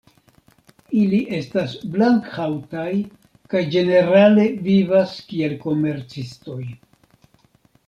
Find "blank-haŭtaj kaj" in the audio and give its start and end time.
1.95-3.63